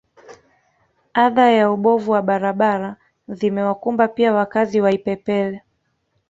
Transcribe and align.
Adha 1.23 1.45
ya 1.57 1.65
ubovu 1.75 2.11
wa 2.11 2.21
barabara 2.21 2.95
zimewakumba 3.27 4.07
pia 4.07 4.33
wakazi 4.33 4.81
wa 4.81 4.91
Ipepele 4.91 5.61